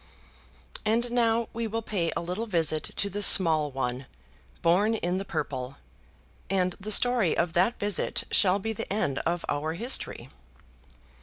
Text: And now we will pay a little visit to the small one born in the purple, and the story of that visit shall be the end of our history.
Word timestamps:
And 0.83 1.11
now 1.11 1.47
we 1.53 1.67
will 1.67 1.83
pay 1.83 2.11
a 2.17 2.21
little 2.21 2.47
visit 2.47 2.81
to 2.95 3.07
the 3.07 3.21
small 3.21 3.69
one 3.69 4.07
born 4.63 4.95
in 4.95 5.19
the 5.19 5.25
purple, 5.25 5.77
and 6.49 6.75
the 6.79 6.89
story 6.89 7.37
of 7.37 7.53
that 7.53 7.77
visit 7.79 8.23
shall 8.31 8.57
be 8.57 8.73
the 8.73 8.91
end 8.91 9.19
of 9.27 9.45
our 9.47 9.73
history. 9.73 10.27